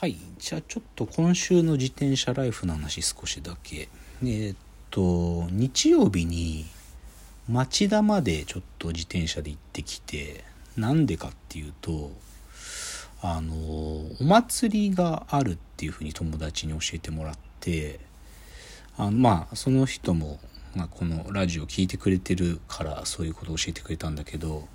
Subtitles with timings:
[0.00, 0.16] はい。
[0.38, 3.88] じゃあちょっと今週の自転車ライフの話少しだけ。
[4.22, 4.56] えーっ
[4.92, 6.66] と日曜日に
[7.48, 10.44] 町田までちょっと自転車で行ってきて
[10.76, 12.12] なんでかっていうと
[13.22, 17.98] あのお祭りがあるっていうふうに友達に教えてもらって
[18.96, 20.38] あのまあその人も、
[20.76, 24.68] まあ、このラジオ聞いてくれてるからそういうことを教えてくれたんだけど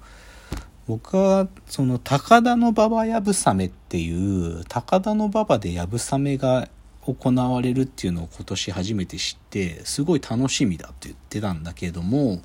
[0.86, 6.68] 僕はその高田馬場やぶさめっていう高田馬場でやぶさめが
[7.06, 12.42] 行われるっていうのを今年初めて知ってすごい楽しみだって言ってたんだけども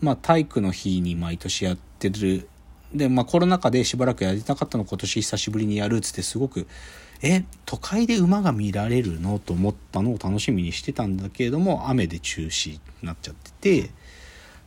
[0.00, 2.48] まあ体育の日に毎年やってる。
[2.94, 6.66] でまあコロナ禍でしばらくやりたかったの今年久しぶりにやるっつってすごく
[7.22, 13.90] え都会で馬が見られるのと思ったのを楽しみにしてたんだけれども雨で中止になっちゃってて。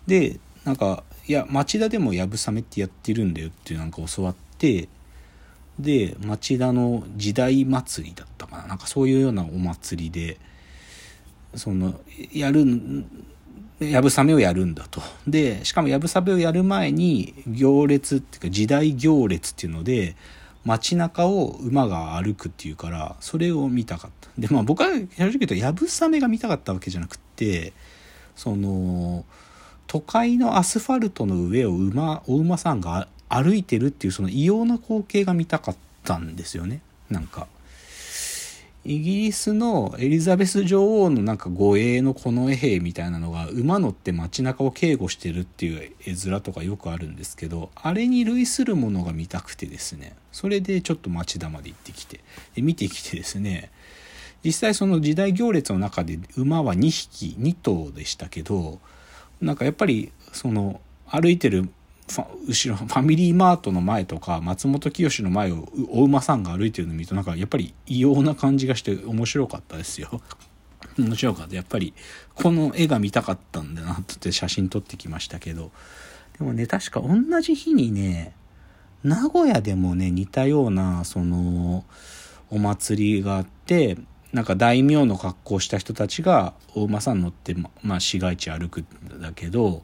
[0.08, 4.88] でなんかいや町田でもやぶさめってやってるんだよっていうなんか教わって
[5.80, 8.68] で町田の時代祭りだったかな。
[8.68, 10.38] なんかそういうようなお祭りで
[11.56, 12.00] その
[12.32, 12.66] やる
[13.80, 15.02] やぶさめをやるんだと。
[15.28, 20.16] でしかもやぶさめをやる前に行列っていうか時代行列っていうので
[20.64, 24.30] 街中を馬が歩くっていうからそれを見たかった。
[24.38, 27.74] でまあ僕は正直言うとやぶさめが見たかったわけじゃなくって
[28.36, 29.26] その
[29.88, 36.82] 都会のアスファルトの上を馬お馬さんが歩いてるっていうその異様な光景が見たかったんですよね。
[37.10, 37.48] なんか
[38.86, 50.16] イギリスのエリザベス女王のなんか護衛の近衛兵みたいなのが馬乗って街中を警護してるっていう絵面とかよくあるんですけどあれに類するものが見たくてですね。
[50.32, 52.20] それでちょっと町田まで行ってきて
[52.54, 53.72] で見てきてですね。
[54.44, 58.80] 実際その時代行列の中で馬は2匹2頭でしたけど
[59.42, 61.70] なんかやっぱりその歩いてる
[62.48, 70.22] 後ろファミリーマートの前とか松本清の前をお馬さんが歩いてるのを見るとなんかやっぱり異様な感じがして面白かったですよ。
[71.00, 71.56] 面白かった。
[71.56, 71.94] やっぱり
[72.36, 75.72] この絵が見たかったんだなって写真撮ってきましたけど。
[76.38, 78.34] でもね確か同じ日にね
[79.04, 81.86] 名古屋でもね似たようなその
[82.50, 83.98] お祭りがあって
[84.36, 89.84] なんか大名の格好した人たちがお馬さん乗ってまあ市街地歩くんだけど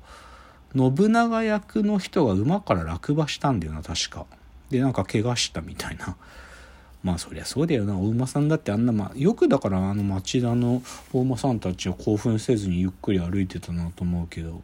[0.75, 4.25] 信長役の人が馬から落馬したんだよな確か。
[4.69, 6.17] でなんか怪我したみたいな。
[7.01, 7.97] まあそりゃそうだよな。
[7.97, 14.63] お馬さんだってあんなまあよくだからあの町田のお馬さんたちを興奮せずにゆっくり歩いてたなと思うけど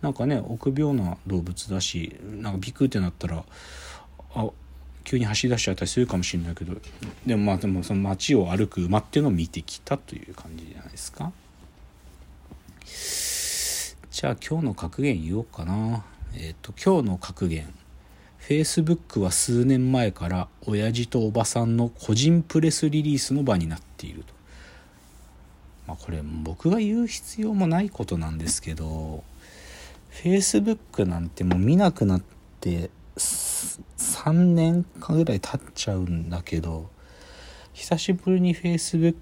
[0.00, 3.44] なんかね臆病な動物だしなんかビクってなったら
[4.34, 4.48] あ
[5.06, 6.74] 急に走り出しちゃったりするかもしれないけど
[7.24, 11.32] でもまあでもその街を歩く馬っていうのを見てきたという感じじゃないですか。
[14.10, 16.04] じゃあ今日の格言言おうかな。
[16.34, 17.72] えっ、ー、と今日の格言。
[18.40, 24.34] Facebook は数年前から親父とおばさんの個人プレスリリースの場になっていると。
[25.86, 29.22] まあこれ僕が言う必要もないことなんですけど
[30.10, 32.22] Facebook なんてもう見なくなっ
[32.60, 36.90] て3年かぐらい経っちゃうんだけど
[37.72, 39.16] 久しぶりに Facebook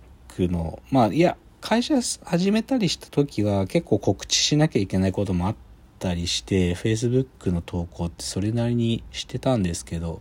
[0.51, 5.57] のまあいや会社始めたりした時は結構告知しなきゃいけないこともあっ
[5.99, 10.21] たりして Facebook の投稿ってそれなりにしてたんですけど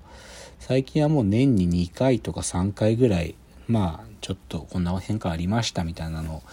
[0.59, 3.35] 最近はもう年に2回とか3回ぐらい
[3.67, 6.43] まあちょっとこんな変化ありましたみたいなのを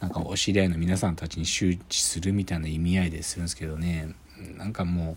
[0.00, 4.14] なんかお知り合いの皆さんたちに周知するみたいな意味合いでするんですけどね。
[4.56, 5.16] なんかもう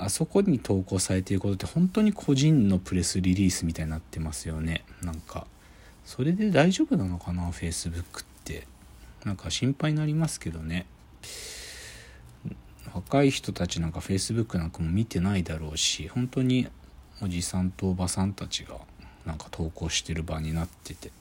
[0.00, 4.84] あそこに投稿されていることって本当に個人のプレスリリースみたいになってますよね。
[5.02, 5.46] なんか。
[6.06, 8.66] それで大丈夫なのかな？Facebook って。
[9.24, 10.86] なんか心配になりますけどね。
[12.94, 16.66] 若い人たちなんか Facebook なんかも見てないだろうし本当に
[17.22, 18.78] おじさんとおばさんたちが
[19.24, 21.12] なんか投稿してる場になってて。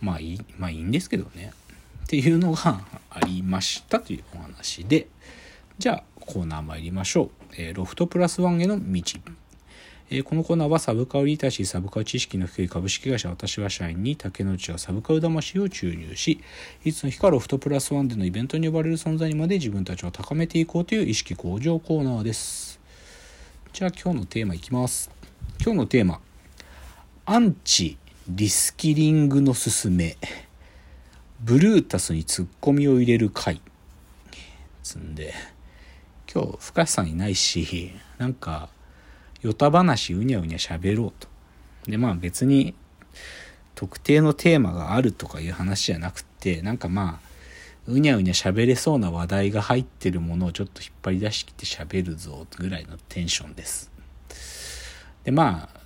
[0.00, 1.52] まあいいまあいいんですけどね。
[2.04, 2.80] っていうのが
[3.10, 5.06] ありましたというお話で
[5.80, 9.02] じゃあコーナー参りましょう、えー、ロフトプラスワンへの道。
[10.10, 16.38] えこのコーナーはサブカウリータシーサブカウ知識の低い株式会社私は社員に竹之内はサブカウ魂を注入し
[16.84, 22.78] いつの日かロフトプラスワンでのイベントに呼ばれる存在にまで自分たちを高めていこうという意識向上コーナーです。
[23.72, 25.10] じゃあ今日のテーマいきます。
[25.62, 26.20] 今日のテーマ
[27.24, 27.96] アンチ
[28.28, 30.18] リスキリングのすすめ。
[31.40, 33.62] ブルータスにツッコミを入れる回。
[34.82, 35.32] つんで。
[36.32, 38.68] 今日深瀬さんいないしなんか
[39.42, 41.28] よた話うにゃうにゃ喋ろうと。
[41.90, 42.74] でまあ別に
[43.74, 47.30] 特定のテーマがあるとかいう話じゃなくてなんかまあ
[47.86, 53.90] うにゃうにゃ喋れそうな話題が入ってるものをちょっと引っ張り出してきて喋るぞぐらいのテンションです。
[55.24, 55.80] でまあ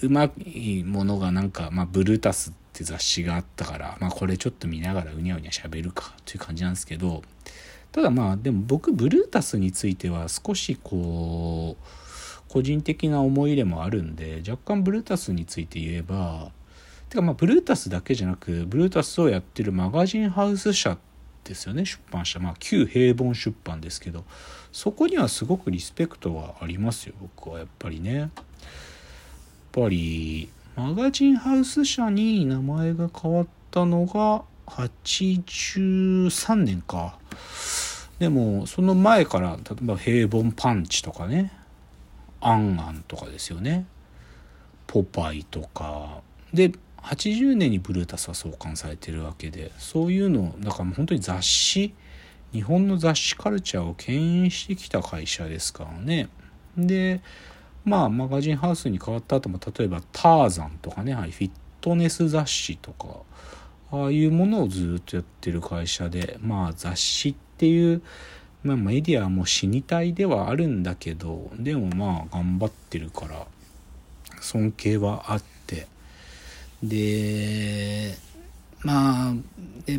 [0.00, 7.22] うまいものがなんか、まあ、ブルータスって雑誌があったから、まあ、これちょっと見ながらうにゃうにゃ喋るかという感じなんですけど、
[7.92, 11.84] ただまあ、でも僕、ブルータスについては少しこう、
[12.48, 16.50] 個人的な思い入れもあるんで、若干ブルータスについて言えば、
[17.08, 20.98] てかまあ、ブルータスだけじゃなく、ブルータスをやってるマガジンハウス社
[21.44, 22.38] ですよね、出版社。
[22.38, 24.24] まあ、旧平凡出版ですけど、
[24.72, 28.14] そこにはすごくリスペクトはありますよ、僕はやっぱりね。
[28.14, 28.30] やっ
[29.72, 37.17] ぱり、マガジンハウス社に名前が変わったのが、83年か。
[38.18, 41.52] でも、その前から、例えば平凡パンチとかね、
[42.40, 43.86] アンアンとかですよね。
[44.86, 46.22] ポパイとか。
[46.52, 46.72] で、
[47.02, 51.94] 80年にブルータスは創刊されてるわけで、そういうの、だから本当に雑誌、
[52.52, 56.28] 日本の雑誌カルチャーを牽引してきた会社ですからね。
[56.76, 57.20] で、
[57.84, 61.50] まあ、マガジンハウスに変わった後も、例えばターザンとかね、はい、フィッ
[61.80, 63.20] トネス雑誌とか、
[63.90, 68.02] ああいうものをずっとやってる会社で、まあ雑誌ってていう、
[68.62, 73.46] まあメディアも死にたいではあるんだけど、でもまあ頑張ってるから、
[74.40, 75.86] 尊敬はあって、
[76.82, 78.14] で、
[78.84, 79.34] まあ、
[79.86, 79.98] で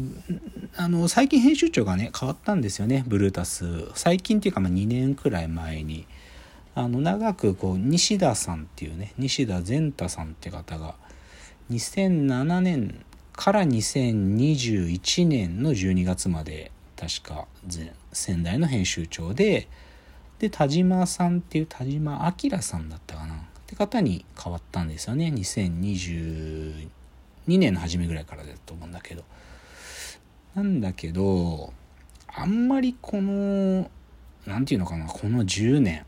[0.77, 3.65] あの最近編集長がね変わったんですよねブルータス。
[3.95, 6.05] 最近っていうかまあ2年くらい前に。
[6.75, 10.95] あの長くこう西田さんっていうね西田善太さんって方が
[11.71, 13.03] 2007年
[13.33, 17.47] から2021年の12月まで確か
[18.11, 19.69] 仙台の編集長で
[20.37, 23.35] で田島さんっていう田島明さんだったかな。
[23.35, 23.37] っ
[23.67, 25.27] て方に変わったんですよね。
[25.27, 26.87] 2022
[27.47, 29.23] 年の初めぐらいからだと思うんだけど。
[30.55, 31.71] なんだけど
[32.27, 33.89] あんまりこの
[34.45, 36.05] 何て言うのかなこの10年。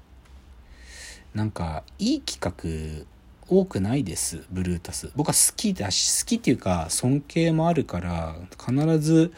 [1.34, 3.06] なんかいい企画
[3.48, 5.12] 多くないですブルータス。
[5.16, 9.32] 僕は好きだし好きっていうか尊敬もあるから必ず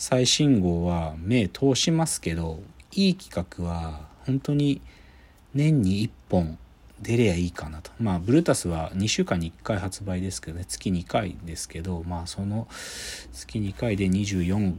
[0.00, 4.80] 最新号は目通しますけどいい企画は本当に
[5.52, 6.58] 年に1本
[7.02, 7.90] 出りゃいいかなと。
[8.00, 12.66] まあブルータスは2週間に1回発売ですけどね月2回ですけどまあその
[13.34, 14.74] 月2回で24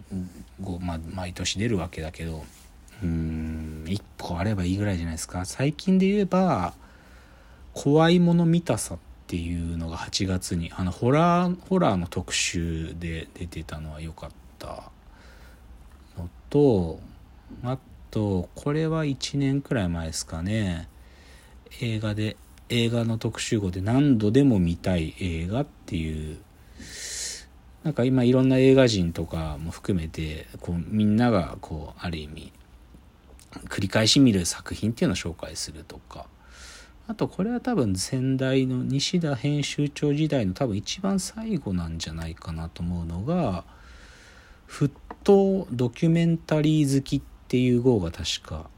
[0.60, 2.44] 号、まあ、毎年出るわけだけど
[3.04, 5.46] うーん1個あればいいぐらいじゃないですか。
[5.46, 6.74] 最近で言えば
[7.76, 8.98] 怖いもの見たさっ
[9.28, 14.90] ていうのが8月にあのホラーホラーの特集で出てたのは良かった。
[16.52, 17.00] と
[17.64, 17.80] あ
[18.12, 20.88] とこれは1年くらい前ですかね。
[21.82, 22.38] 映画で
[22.70, 26.38] 映画の特集号で何度でも見たい映画っていう。
[27.84, 32.54] なんか今いろんな映画人とかも含めてこうみんながこうある意味
[33.70, 36.28] 繰り返し見る作品っていうのを紹介するとか。
[37.08, 43.66] あとこれは多分先代の西田編集長時代の多分一番最後なんじゃないかなと思うのが
[44.72, 44.90] 「沸
[45.26, 48.70] 騰ドキュメンタリー好き」っていう号が確か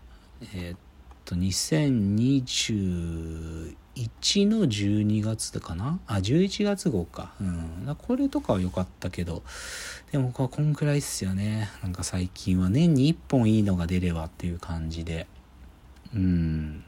[0.55, 0.77] えー、っ
[1.23, 3.75] と2021
[4.47, 5.99] の12月かな？
[6.07, 7.33] あ11月号か。
[7.39, 7.95] うん。
[7.99, 9.43] これとかは良かったけど
[10.11, 11.69] でもこんくらいっすよね。
[11.83, 15.27] なんか最近は年に1本いいのが出ればっていう感じで。
[16.15, 16.83] うん。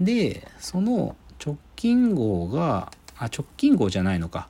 [0.00, 4.48] で、その直近号が、あ、直近号じゃないのか。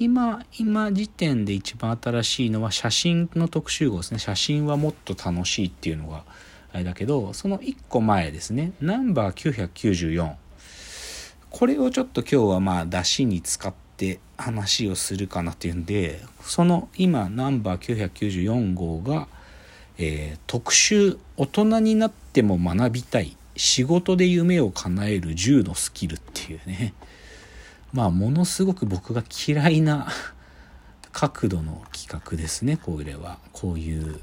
[0.00, 4.18] 今、今時点で一番新しいのは写真の特集号ですね。
[4.18, 6.24] 写真はもっと楽しいっていうのが
[6.72, 8.72] あれだけど、その1個前ですね。
[8.80, 10.36] ナンバー994。
[11.50, 19.28] これをちょっと今日はまあ出しに使って話をするかなっていうんで、その今ナンバー994号が、
[19.98, 26.94] えー、特集大人になっても学びたい仕事で夢を叶える10のスキルっていうね
[27.92, 30.08] まあものすごく僕が嫌いな
[31.12, 34.20] 角度の企画ですねこれはこういう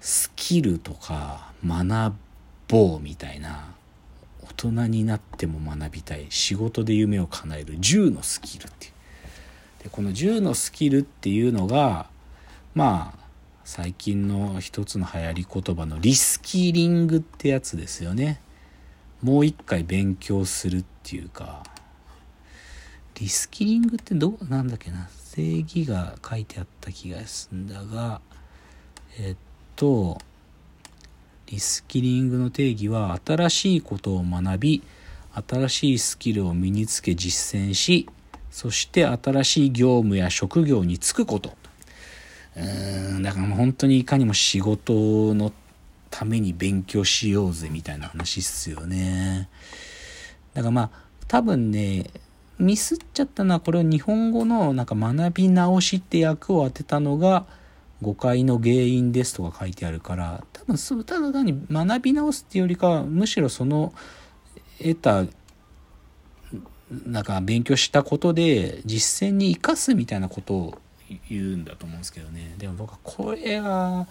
[0.00, 2.14] スキルとか学
[2.68, 3.74] ぼうみたいな
[4.42, 8.92] 大人になっても学びたい仕事で夢を叶える10のスキルっていう
[9.84, 12.08] でこの10のスキルっていうのが
[12.74, 13.26] まあ
[13.66, 18.40] 最近の一つの流行り言葉のリスキリングってやつですよね。
[19.22, 21.64] もう一回勉強するっていうか、
[23.18, 28.20] リスキリングってどうなんだっけな正義が書いてあった気がするんだが、
[29.18, 29.36] えっ
[29.74, 30.18] と、
[31.46, 34.82] リスキリングの定義は新しいことを学び、
[35.48, 38.08] 新しいスキルを身につけ実践し、
[38.50, 41.54] そして新しい業務や職業に就くこと。
[42.56, 45.52] うーんだからもう本当にいかにも仕事の
[46.10, 49.48] ために勉強しようぜみたいな話っすよね。
[50.54, 50.90] だからまあ
[51.28, 52.10] 多分ね
[52.58, 57.46] ミスっちゃったのはこれを日本語のなんか学び直しって役を当てたのが
[58.02, 63.92] 誤解の原因ですとか書いてあるから多分そうただ単に学び直すっていうよりかはむしろその
[64.78, 65.24] 得た
[67.06, 70.78] なんか勉強したことで実践に生かすみたいなことを
[71.28, 72.54] 言うんだと思うんですけどね。
[72.58, 74.06] でも僕はこれが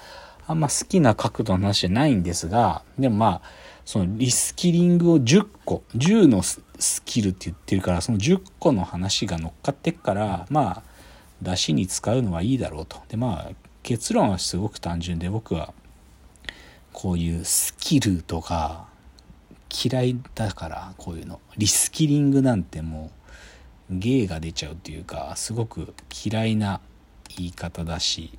[0.48, 3.42] あんま好きな角度の話じゃないんですがでもまあ
[3.86, 6.62] そのリスキリングを10個10のス
[7.06, 10.84] キルって言ってるからその10個の話が乗っかってっからまあ
[11.42, 12.98] 出しに使うのはいいだろうと。
[13.10, 13.52] でまあ
[13.84, 15.74] 結論はすごく単純で僕は
[16.92, 18.88] こういうスキルとか
[19.70, 21.40] 嫌いだからこういうの。
[21.58, 23.12] リスキリングなんても
[23.92, 25.94] う芸が出ちゃうっていうかすごく
[26.26, 26.82] 嫌いな
[27.38, 28.38] 言い方だし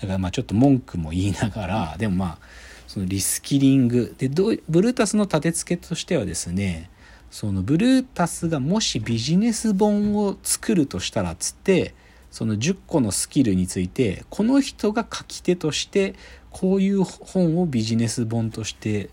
[0.00, 2.38] だからまあちょっと文句も言いながらでもまあ
[2.86, 4.14] そのリスキリング。
[4.18, 6.90] でどうブルータスの立て付けとしてはですね
[7.30, 11.94] そのブルータスがもしビジネス本を作るとしたらっつって
[12.30, 16.14] その10個のスキルについてこの人が書き手として
[16.50, 19.10] こういう本をビジネス本として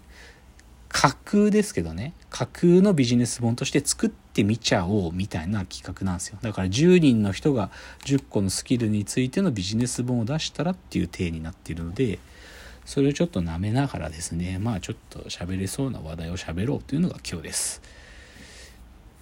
[0.89, 2.13] 架空ですけどね。
[2.29, 6.37] 架空のビジネス本として作ってみちゃおうみたいな企画なんですよ。
[6.41, 7.69] だから10人の人が
[8.05, 12.19] 10個のスキルについてのビジネス本を出したらっていう体になっているので
[12.85, 17.81] それをちょっと舐めながらですねまあちょっと喋れそうな話題を喋ろうというのが今日です。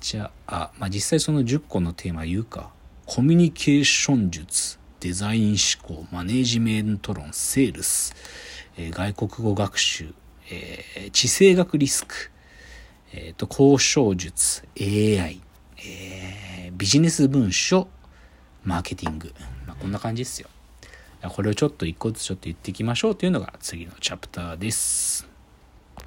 [0.02, 2.72] じゃあまあ実際その10個のテーマ言うか。
[3.06, 8.16] コミュニケーション術デザイン思考マネジメント論セールス、
[8.78, 10.16] えー、外国語学習
[10.50, 12.30] えー、地政学リスク、
[13.18, 15.42] えーと、交渉術 AI、
[15.78, 17.88] えー、ビジネス文書
[18.66, 19.34] マーケティング、
[19.66, 20.50] まあ、こんな感じですよ
[21.30, 25.35] これをちょっと一個ずつちょっと言っていきましょうというのが次のチャプターです。